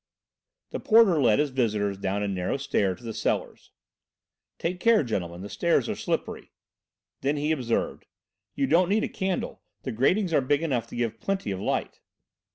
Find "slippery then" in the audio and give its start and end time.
5.95-7.37